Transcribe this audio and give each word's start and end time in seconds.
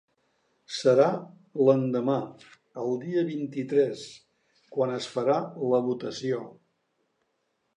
Serà 0.75 1.09
l’endemà, 1.67 2.15
el 2.85 2.97
dia 3.03 3.25
vint-i-tres, 3.27 4.01
quan 4.79 4.95
es 4.97 5.09
farà 5.17 5.37
la 5.75 5.83
votació. 5.91 6.41